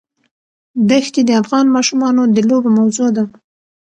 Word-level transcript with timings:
دښتې 0.89 1.21
د 1.25 1.31
افغان 1.41 1.65
ماشومانو 1.75 2.21
د 2.35 2.37
لوبو 2.49 2.69
موضوع 2.79 3.09
ده. 3.17 3.23